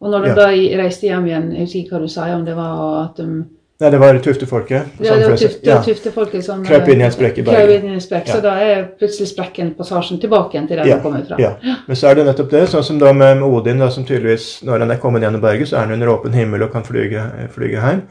[0.00, 0.34] Og når de Ja.
[0.34, 0.48] da
[0.82, 3.44] reiste hjem igjen, jeg husker ikke hva du sa, om det var at de
[3.78, 4.86] Nei, det var tuftefolket.
[4.98, 5.76] Ja, det var tufte, ja.
[5.86, 7.68] tuftefolket som Krøp inn i en sprekk i bergen.
[7.68, 8.34] krøp inn i en sprekk, Ja.
[8.34, 11.38] Så da er plutselig sprekken passasjen tilbake igjen til der Ja, den kommer fra.
[11.38, 11.52] Ja.
[11.86, 14.82] Men så er det nettopp det, sånn som da med Odin, da, som tydeligvis når
[14.82, 17.22] han er kommet gjennom berget, så er han under åpen himmel og kan flyge,
[17.54, 18.02] flyge hjem.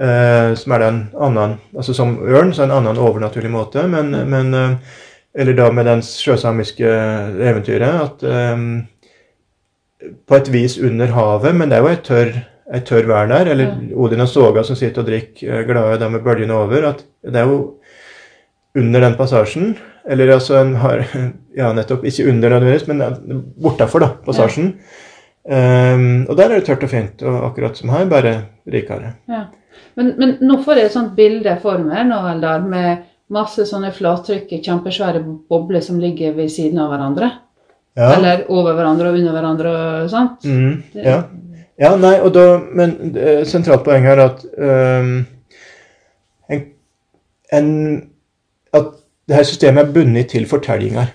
[0.00, 3.86] Eh, som er en annen Altså som ørn, så er det en annen overnaturlig måte.
[3.86, 4.76] Men, men eh,
[5.34, 6.90] Eller da med den sjøsamiske
[7.46, 8.62] eventyret at eh,
[10.26, 12.32] På et vis under havet, men det er jo ei tørr,
[12.72, 13.50] ei tørr vær der.
[13.52, 16.88] Eller Odin og Soga som sitter og drikker eh, glade der med bølgene over.
[16.92, 17.60] at Det er jo
[18.78, 21.04] under den passasjen Eller altså en har
[21.60, 22.04] Ja, nettopp.
[22.04, 24.12] Ikke under nødvendigvis, men bortafor, da.
[24.26, 24.74] Passasjen.
[25.48, 28.34] Ehm, og der er det tørt og fint, og akkurat som her, bare
[28.70, 29.14] rikere.
[29.28, 29.46] Ja.
[29.98, 33.92] Men, men nå får jeg et sånt bilde for meg nå, Eldar, med masse sånne
[33.94, 37.30] flattrykk, kjempesvære bobler som ligger ved siden av hverandre.
[37.98, 38.12] Ja.
[38.14, 40.46] Eller over hverandre og under hverandre og sånt.
[40.46, 41.22] Mm, ja.
[41.80, 42.44] Ja, nei, og da
[42.76, 45.14] Men uh, sentralt poeng her at ehm,
[46.50, 46.66] en,
[47.56, 47.70] en
[48.76, 48.92] At
[49.30, 51.12] det her systemet er bundet til fortellinger.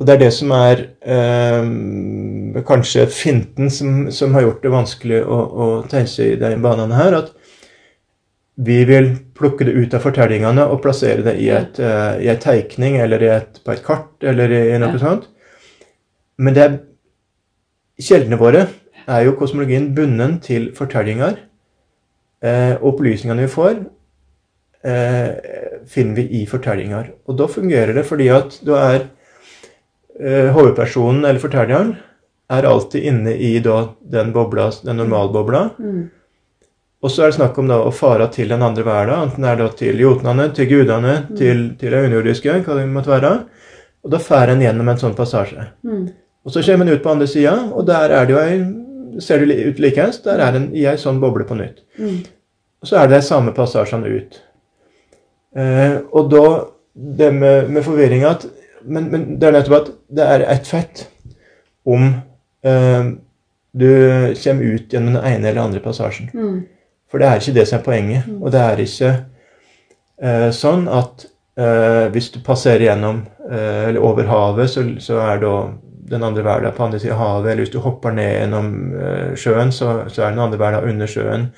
[0.00, 5.20] Og det er det som er ehm, kanskje finten som, som har gjort det vanskelig
[5.22, 7.14] å, å tenke i de banene her.
[7.20, 7.30] At
[8.56, 12.42] vi vil plukke det ut av fortellingene og plassere det i, et, eh, i en
[12.42, 15.00] tegning eller i et, på et kart eller i noe Ja.
[15.02, 15.30] sånt.
[16.38, 16.80] Men det er
[18.02, 18.64] Kjeldene våre
[19.08, 21.36] er jo kosmologien bundet til fortellinger.
[22.44, 23.76] Eh, opplysningene vi får,
[24.84, 25.30] eh,
[25.86, 27.12] finner vi i fortellinger.
[27.28, 29.06] Og da fungerer det fordi at da er
[30.20, 31.96] eh, hovedpersonen eller fortelleren
[32.50, 35.70] er alltid inne i da, den bobla, den normalbobla.
[35.78, 36.10] Mm.
[37.04, 39.50] Og så er det snakk om da å fare til den andre verden, enten det
[39.50, 43.32] er da til jotnene, til gudene, til, til det underjordiske, hva det måtte være.
[44.04, 45.66] Og da fer en gjennom en sånn passasje.
[45.84, 46.06] Mm.
[46.44, 48.56] Og så kommer en ut på andre sida, og der er det jo ei
[49.20, 50.18] Ser det li- ut likeens?
[50.24, 51.82] Der er en i ei sånn boble på nytt.
[51.98, 52.22] Mm.
[52.84, 54.40] Så er det de samme passasjene ut.
[55.56, 56.44] Eh, og da
[56.94, 58.46] det med, med forvirringa at
[58.84, 61.04] men, men det er nettopp at det er ett fett
[61.88, 62.02] om
[62.66, 63.06] eh,
[63.74, 63.88] du
[64.42, 66.28] kommer ut gjennom den ene eller andre passasjen.
[66.34, 66.58] Mm.
[67.10, 68.28] For det er ikke det som er poenget.
[68.40, 69.12] Og det er ikke
[70.22, 71.24] eh, sånn at
[71.58, 75.54] eh, hvis du passerer gjennom eh, eller over havet, så, så er da
[76.10, 77.52] den andre verden på andre siden av havet.
[77.52, 81.06] Eller hvis du hopper ned gjennom eh, sjøen, så, så er den andre verden under
[81.10, 81.48] sjøen.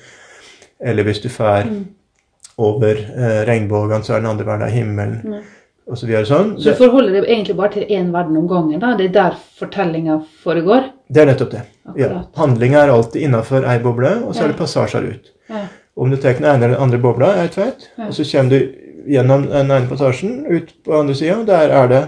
[0.79, 1.85] Eller hvis du fær Mm.
[2.57, 5.21] over eh, regnbuen, så er den andre verden himmelen.
[5.23, 5.41] Mm.
[5.87, 6.55] Og så videre sånn.
[6.59, 8.79] Så du forholder deg egentlig bare til én verden om gangen?
[8.81, 8.95] da?
[8.97, 10.89] Det er der fortellinga foregår?
[11.07, 11.61] Det er nettopp det.
[11.95, 12.09] Ja.
[12.35, 14.43] Handlinga er alltid innafor ei boble, og så Ja.
[14.45, 15.31] er det passasjer ut.
[15.49, 15.61] Ja.
[15.95, 18.07] Om du tar den ene eller den andre bobla, er et fett, Ja.
[18.07, 18.73] og så kommer du
[19.07, 22.03] gjennom den ene passasjen ut på andre sida, og der er det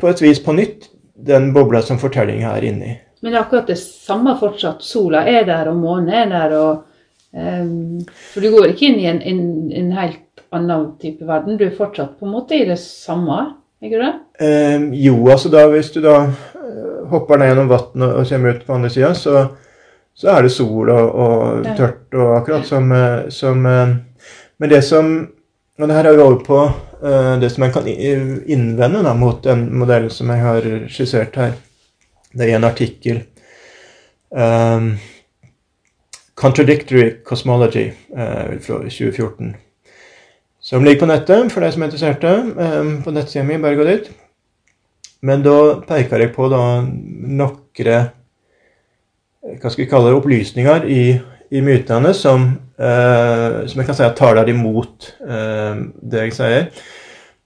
[0.00, 2.92] på et vis på nytt den bobla som fortellinga er inni.
[3.22, 4.82] Men det er akkurat det samme fortsatt.
[4.82, 6.54] Sola er der, og månen er der.
[6.58, 6.82] og
[7.30, 8.00] um,
[8.32, 9.42] For du går ikke inn i en, en,
[9.78, 11.58] en helt annen type verden.
[11.58, 13.38] Du er fortsatt på en måte i det samme,
[13.82, 14.12] ikke det?
[14.42, 18.66] Eh, jo, altså da hvis du da eh, hopper ned gjennom vannet og, kommer ut
[18.66, 19.46] på andre sida, så,
[20.18, 23.98] så er det sol og, og tørt og akkurat som, eh, som eh,
[24.62, 25.14] Men det som
[25.80, 29.42] Og det her er jo over på eh, det som en kan innvende da, mot
[29.42, 31.56] den modellen som jeg har skissert her.
[32.32, 33.24] Det er en artikkel
[34.30, 34.94] um,
[36.34, 39.56] Contradictory Cosmology uh, fra 2014.
[40.60, 42.32] Som ligger på nettet, for deg som er interesserte.
[42.56, 44.10] um, på nettsida mi, bare gå dit.
[45.22, 47.58] Men da peker jeg på da noen
[49.42, 51.02] hva skal vi kalle det, opplysninger i,
[51.52, 52.46] i mytene som,
[52.78, 56.68] eh, som jeg kan si at taler imot eh, det jeg sier.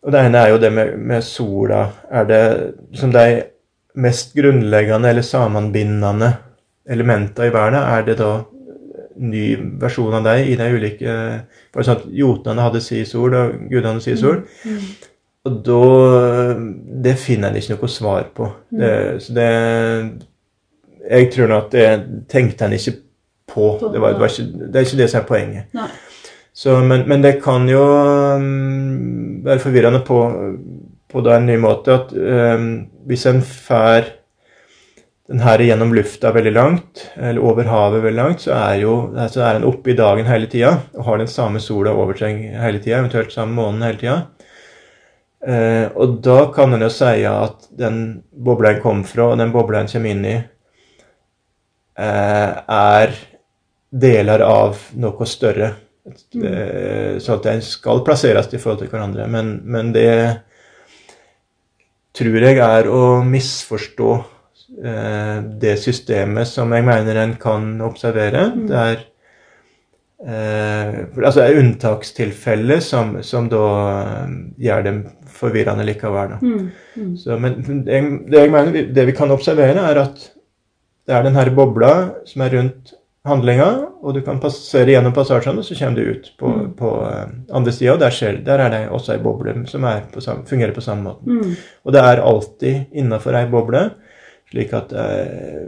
[0.06, 1.88] Og Det ene er jo det med, med sola.
[2.14, 2.42] Er det
[2.94, 3.42] som de
[3.98, 6.36] mest grunnleggende eller sammenbindende
[6.88, 7.80] elementene i verden?
[7.80, 8.36] Er det da
[9.16, 11.12] ny versjon av deg i de ulike
[11.72, 14.44] For sånn at jotnene hadde si sol, og gudene si sol.
[15.46, 16.54] Og da
[17.06, 18.52] Det finner en ikke noe svar på.
[18.70, 18.92] Det,
[19.24, 19.50] så det
[21.10, 21.88] Jeg tror nå at det
[22.30, 23.00] tenkte en ikke
[23.52, 23.70] på.
[23.92, 25.80] Det, var, det, var ikke, det er ikke det som er poenget.
[26.56, 30.20] Så, men, men det kan jo um, være forvirrende på
[31.06, 32.70] på en ny måte at um,
[33.06, 34.08] hvis en fær
[35.26, 38.92] den her gjennom lufta veldig langt, eller over havet veldig langt, så er, jo,
[39.32, 42.44] så er den oppe i dagen hele tida og har den samme sola over seg
[42.54, 44.18] hele tida, eventuelt samme månen hele tida.
[45.46, 47.98] Eh, og da kan en jo si at den
[48.30, 50.36] bobla en kom fra, og den bobla en kommer inn i,
[51.98, 53.18] eh, er
[53.90, 55.72] deler av noe større.
[56.34, 57.18] Mm.
[57.18, 59.26] Så at den skal plasseres i forhold til hverandre.
[59.30, 60.10] Men, men det
[62.16, 64.12] tror jeg er å misforstå
[64.84, 68.46] eh, det systemet som jeg mener en kan observere.
[68.54, 68.64] Mm.
[68.70, 69.02] Det er
[70.24, 74.36] eh, altså er unntakstilfeller som, som da eh,
[74.68, 75.02] gjør dem
[75.36, 76.38] forvirrende likevel.
[76.40, 76.70] Mm.
[76.96, 77.10] Mm.
[77.20, 80.30] Så, men det jeg, det jeg mener, det vi kan observere, er at
[81.06, 81.92] det er denne bobla
[82.26, 83.68] som er rundt handlinga,
[84.02, 86.66] og du kan passere gjennom passasjene, så kommer du ut på, mm.
[86.78, 87.24] på uh,
[87.58, 91.08] andre sida, der, der, er det også ei boble som på samme, fungerer på samme
[91.08, 91.26] måte.
[91.30, 91.56] Mm.
[91.84, 93.88] Og det er alltid innafor ei boble,
[94.52, 95.66] slik at eh,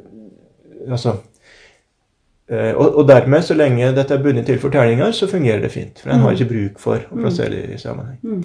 [0.88, 5.73] Altså uh, og, og, dermed, så lenge dette er bundet til fortellinger, så fungerer det
[5.75, 5.99] fint.
[6.01, 6.37] For en har mm.
[6.38, 7.25] ikke bruk for å mm.
[7.25, 8.21] plassere det i sammenheng.
[8.23, 8.44] Mm.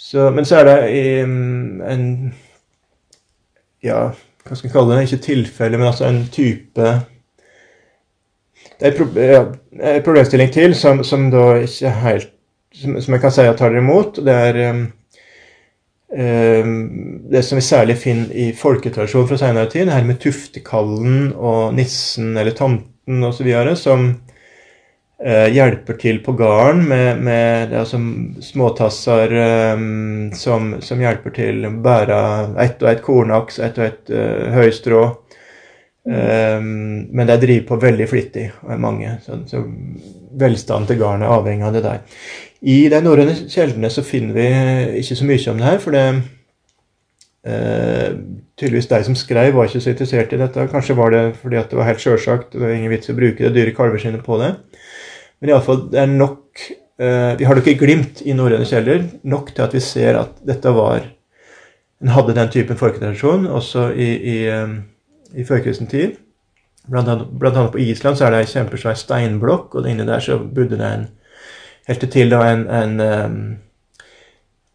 [0.00, 2.04] Så, men så er det um, en
[3.84, 4.10] Ja,
[4.44, 5.08] hva skal jeg kalle det?
[5.08, 6.92] Ikke tilfelle, men altså en type
[8.80, 12.30] det er en problemstilling til som, som, da ikke helt
[12.74, 14.20] som, som, jeg kan si at tar dere imot.
[14.24, 14.82] Det er um,
[17.30, 21.76] det som vi særlig finner i folketradisjonen fra senere tid, det her med tuftekallen og
[21.76, 28.00] nissen eller tomten osv., som uh, hjelper til på gården med, med altså,
[28.44, 29.36] småtasser
[29.74, 32.20] um, som, som, hjelper til å bære
[32.64, 35.04] ett og ett kornaks, ett og ett uh, høystrå.
[36.00, 39.12] Um, men de driver på veldig flittig, og er mange.
[39.24, 39.62] Så, så
[40.40, 42.04] velstanden til garnet er avhengig av det der.
[42.60, 44.46] I de norrøne kjeldene så finner vi
[45.00, 46.04] ikke så mye om det her, for det
[47.48, 48.16] uh,
[48.60, 50.68] tydeligvis de som skrev, var ikke så interessert i dette.
[50.72, 53.44] Kanskje var det fordi at det var helt sjølsagt, det var ingen vits å bruke
[53.46, 54.54] det dyre kalveskinnet på det.
[55.40, 56.64] Men iallfall, det er nok
[57.00, 60.40] uh, Vi har nok ikke glimt i norrøne kjeller nok til at vi ser at
[60.44, 61.06] dette var
[62.00, 64.78] En hadde den typen folketradisjon også i, i um,
[65.34, 66.18] i førkristen tid.
[66.90, 70.22] Blant annet, blant annet, på Island så er det ei kjempesvær steinblokk, og inni der
[70.24, 71.08] så bodde det en
[71.88, 73.38] Helt til da en, en um,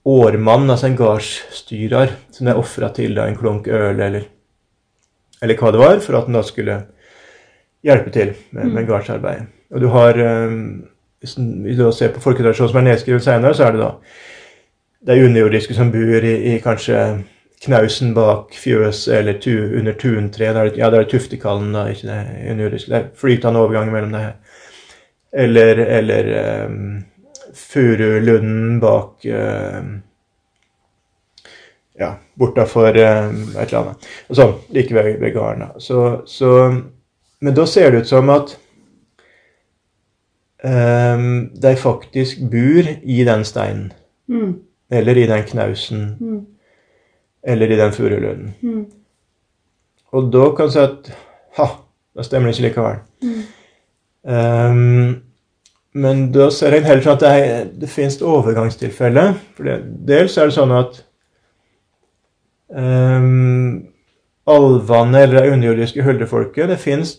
[0.10, 4.26] årmann, altså en gardsstyrer, som er ofra til da en klunk øl eller,
[5.42, 6.76] eller hva det var, for at han da skulle
[7.86, 8.88] hjelpe til med, med mm.
[8.90, 9.48] gardsarbeidet.
[9.72, 10.84] Og du har um,
[11.22, 15.74] Hvis du ser på folketradisjonen som er nedskrevet senere, så er det da de underjordiske
[15.74, 17.00] som bor i, i kanskje
[17.66, 20.54] knausen bak fjøs eller tu, under tuntre.
[20.54, 22.92] Der, ja, det er tuftekallen, da, ikke det underjordiske.
[22.92, 24.34] Det er flytende overgang mellom det her.
[25.46, 26.30] Eller, eller
[26.66, 27.06] um,
[27.54, 29.96] furulunden bak um,
[32.00, 34.08] Ja, bortafor um, et eller annet.
[34.30, 35.68] Og sånn, like ved, ved gården.
[35.80, 36.52] Så, så,
[37.42, 38.58] men da ser det ut som at
[40.64, 43.94] um, de faktisk bor i den steinen.
[44.28, 44.58] Mm.
[44.92, 46.04] Eller i den knausen.
[46.20, 46.44] Mm
[47.46, 48.54] eller i den furulønnen.
[48.62, 48.86] Mm.
[50.16, 51.12] Og da kan du si at
[51.60, 51.68] ha,
[52.16, 53.00] da stemmer det ikke likevel.
[53.24, 53.42] Mm.
[54.36, 55.16] Um,
[55.96, 59.36] men da ser jeg heller sånn at det, det finnes overgangstilfeller.
[59.56, 59.76] For det,
[60.08, 60.98] dels er det sånn at
[62.74, 63.86] um,
[64.46, 67.14] alvene eller det underjordiske huldrefolket Det finnes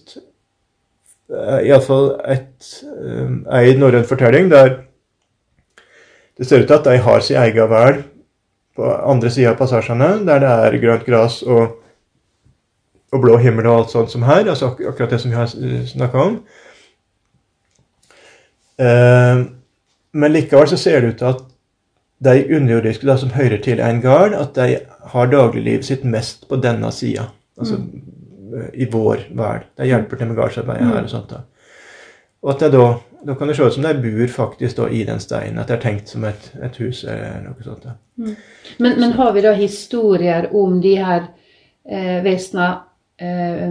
[1.33, 4.77] uh, iallfall um, ei norrøn fortelling der
[6.37, 8.03] det ser ut til at de har sin egen vel
[8.77, 11.79] på andre sida av passasjene, der det er grønt gress og,
[13.13, 14.45] og, blå himmel og alt sånt som her.
[14.45, 15.53] altså ak Akkurat det som vi har
[15.93, 16.41] snakka om.
[18.79, 19.45] Eh,
[20.17, 21.45] men likevel så ser det ut til at
[22.27, 24.79] de underjordiske da, som hører til en gard, at de
[25.13, 27.31] har dagliglivet sitt mest på denne sida.
[27.59, 28.71] Altså mm.
[28.73, 29.69] i vår verden.
[29.77, 31.31] De hjelper til med gardsarbeidet her og sånt.
[31.31, 31.45] da.
[32.43, 32.87] Og at det da,
[33.23, 35.59] da kan det se ut som de bor faktisk da i den steinen.
[35.59, 37.87] At det er tenkt som et, et hus eller noe sånt.
[38.19, 38.35] Mm.
[38.79, 41.23] Men, men, har vi da historier om de her
[41.89, 42.75] eh, vesenene
[43.19, 43.71] eh,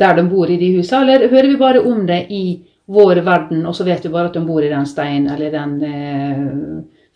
[0.00, 3.66] der de bor i de husene, eller hører vi bare om det i vår verden,
[3.66, 6.38] og så vet vi bare at de bor i den steinen eller den eh,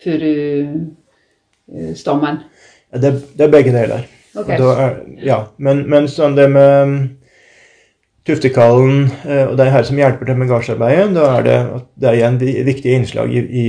[0.03, 2.37] furustammen?
[2.91, 4.03] Det, det, er begge deler.
[4.35, 4.57] Okay.
[4.59, 7.20] Er, ja, men, men sånn det med
[8.27, 11.57] Tuftekallen eh, og de her som hjelper til med gardsarbeidet, da er det,
[11.97, 13.65] det er igjen viktige innslag i, i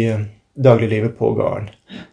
[0.65, 1.71] dagliglivet på gården.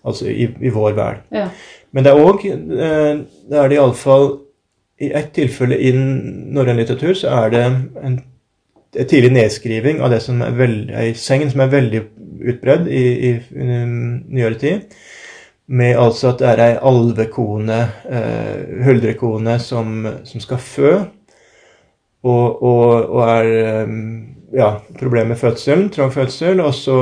[0.08, 1.26] Altså i, i vår verden.
[1.36, 1.50] Ja.
[1.92, 4.28] Men det er òg eh, Det er det iallfall
[5.02, 8.20] I ett tilfelle i norrøn litteratur så er det en, en
[9.00, 12.02] tidlig nedskriving av det som er veldig, ei segn som er veldig
[12.52, 14.98] utbredd i, i, i nyere tid.
[15.68, 17.80] med altså at det er ei alvekone,
[18.10, 20.94] eh, huldrekone, som, som skal fø.
[22.24, 23.92] Og, og, og er eh,
[24.60, 26.60] ja, problemet med fødselen, trang fødsel.
[26.62, 26.98] Og så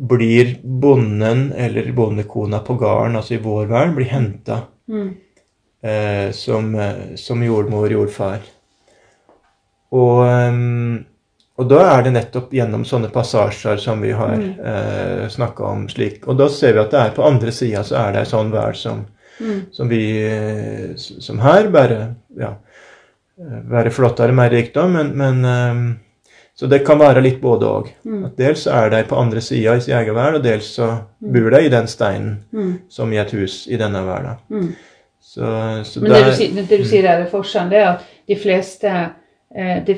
[0.00, 5.10] blir bonden eller bondekona på gården, altså i vår verden, blir henta Mm.
[5.82, 8.40] eh, som, eh, som jordmor, jordfar.
[9.92, 11.04] Og, eh,
[11.60, 14.54] og da er det nettopp gjennom sånne passasjer som vi har Mm.
[14.64, 16.26] eh, snakka om slik.
[16.28, 18.50] Og da ser vi at det er på andre sida så er det ei sånn
[18.50, 19.06] vær som,
[19.40, 19.60] Mm.
[19.72, 22.54] som vi eh, Som her, bare ja,
[23.70, 25.96] være flottere, mer rikdom, men, men eh,
[26.60, 27.86] Så det kan være litt både òg.
[28.04, 28.24] Mm.
[28.36, 31.60] Dels er de på andre sida i sin egen verden, og dels så bor de
[31.64, 32.74] i den steinen Mm.
[32.88, 34.36] som i et hus i denne verden.
[34.50, 34.74] Mm.
[35.20, 35.46] Så,
[35.84, 38.36] så Men det du, der- det du sier der er forskjellen, det er at de
[38.36, 38.88] fleste
[39.56, 39.96] eh, de,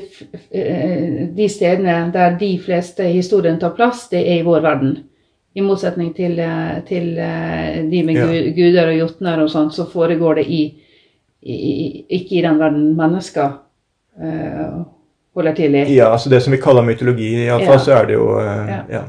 [0.53, 4.97] eh, de stedene der de fleste historiene tar plass, det er i vår verden.
[5.55, 6.39] I motsetning til,
[6.87, 7.09] til
[7.91, 8.51] de med Ja.
[8.55, 10.61] guder og jotner og sånt, så foregår det i,
[11.45, 13.57] i, ikke i den verden mennesker
[14.21, 14.77] eh,
[15.35, 15.83] holder til i.
[15.95, 17.83] Ja, altså det som vi kaller mytologi, iallfall, Ja.
[17.83, 18.81] så er det jo eh, Ja.
[18.89, 19.03] ja.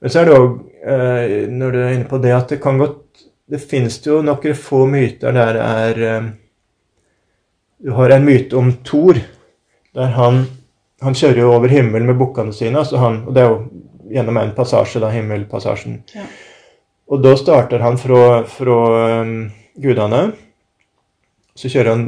[0.00, 0.52] Men så er det òg,
[0.82, 3.06] eh, når du er inne på det, at det kan godt
[3.50, 5.62] Det finnes jo noen få myter der det
[6.06, 6.32] er
[7.82, 9.18] Du har en myte om Thor,
[9.94, 10.44] der han
[11.02, 13.64] Han kjører jo over himmelen med bukkene sine, altså han, og det er jo
[14.12, 16.02] gjennom en passasje, da, himmelpassasjen.
[16.14, 16.22] Ja.
[17.10, 19.24] Og da starter han fra, fra
[19.80, 20.32] gudene.
[21.60, 22.06] Så kjører han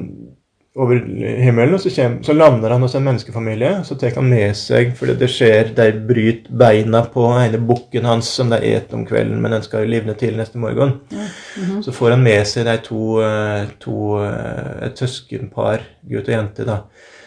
[0.72, 1.02] over
[1.44, 3.72] himmelen, og så, kjem, så lander han hos en menneskefamilie.
[3.84, 8.30] Så tar han med seg, for det skjer, de bryter beina på ene bukken hans
[8.38, 10.96] som de et om kvelden, men den skal jo livne til neste morgen.
[11.12, 11.82] Mhm.
[11.84, 16.64] Så får han med seg de to, eh, to eh, et søskenpar, gutt og jente,
[16.64, 16.80] da,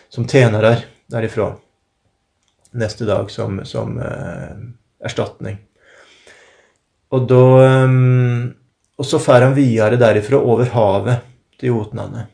[0.10, 0.80] som tjenere
[1.12, 1.54] derifra
[2.76, 4.58] neste dag som, som uh,
[5.06, 5.62] erstatning.
[7.14, 7.44] Og da
[7.86, 8.54] um,
[8.98, 12.28] Og så fer han videre derifra over havet til Jotnane.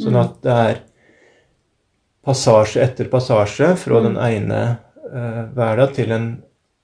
[0.00, 0.20] Sånn Mm.
[0.24, 0.80] at det er
[2.26, 6.26] passasje etter passasje fra den ene uh, verden til den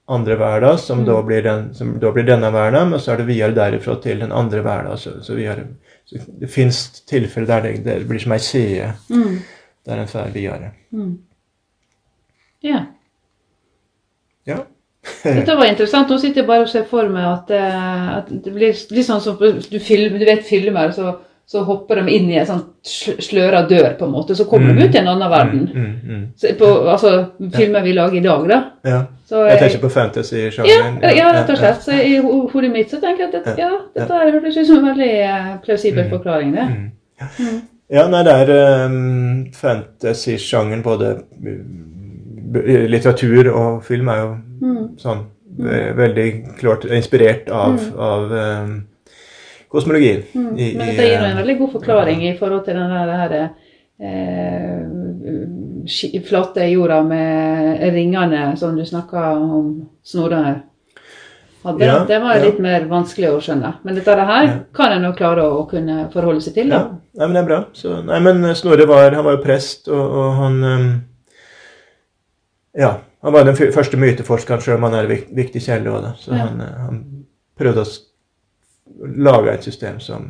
[0.09, 1.07] andre verden, som, Mm.
[1.07, 4.19] da blir den, som da blir denne verden, men så er det videre derifra til
[4.21, 4.97] den andre verden.
[4.99, 5.67] Så, så, videre.
[6.07, 9.39] så det fins tilfeller der det, det blir som ei side, Mm.
[9.87, 10.73] der en drar videre.
[10.93, 11.19] Mm.
[12.63, 12.87] Ja.
[14.47, 14.59] Ja.
[15.25, 16.09] Dette var interessant.
[16.11, 19.21] Nå sitter jeg bare og ser for meg at, eh, at det blir litt sånn
[19.21, 21.17] som du, film, du vet filmer, så,
[21.47, 22.63] så hopper de inn i en sånn
[23.21, 24.35] sløra dør, på en måte.
[24.39, 24.89] Så kommer de Mm.
[24.89, 25.65] ut i en annen verden.
[25.75, 26.23] Mm, mm, mm.
[26.37, 27.11] Så på, altså,
[27.53, 28.61] filmer vi lager i dag, da.
[28.85, 29.01] Ja.
[29.29, 31.01] Så, Jeg eh, tenker på fantasy-sjangeren.
[31.17, 31.83] ja, rett og slett.
[31.83, 32.17] Så I
[32.53, 35.13] hodet mitt så tenker jeg at dette, ja, dette her hørtes ut som en veldig
[35.21, 36.11] eh, plausibel Mm.
[36.11, 36.53] forklaring.
[36.53, 36.69] det.
[37.39, 37.61] Mm.
[37.91, 41.11] Ja, nei, det er um, fantasy-sjangeren, både
[41.45, 44.33] uh, litteratur og film, er jo
[45.01, 45.27] sånn
[45.59, 48.87] ve veldig klart inspirert av, av um,
[49.73, 50.23] kosmologien.
[50.35, 50.59] Mm.
[50.59, 53.19] I- Men dette gir en eh, veldig god forklaring i forhold til den der, det
[53.23, 53.33] her,
[54.01, 54.81] eh,
[56.29, 60.61] flate jorda med ringene som du snakka om Snorre
[61.63, 61.85] hadde.
[61.87, 62.45] Ja, det var ja.
[62.45, 63.73] litt mer vanskelig å skjønne.
[63.85, 64.59] Men dette her Ja.
[64.75, 66.69] kan en jo klare å kunne forholde seg til.
[66.69, 67.65] Ja, nei, men det er bra.
[67.73, 71.01] Så, nei, men Snorre var, han var jo prest, og, og han um,
[72.75, 76.05] Ja, han var den første myteforskeren, selv om han er en viktig kilde òg.
[76.19, 77.25] Så han, eh, han
[77.59, 77.87] prøvde å
[79.01, 80.29] lage et system som,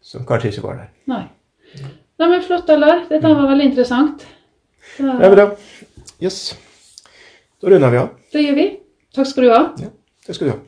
[0.00, 0.90] som kanskje ikke var der.
[1.10, 1.22] Nei.
[2.18, 3.04] Nei, men Flott, Eller.
[3.08, 4.26] Dette var veldig interessant.
[4.98, 5.46] Da, Det er bra.
[6.22, 6.42] Yes.
[7.62, 8.08] Da runder vi av.
[8.32, 8.66] det gjør vi.
[9.14, 9.62] Takk skal du ha.
[10.26, 10.58] Det skal du ha.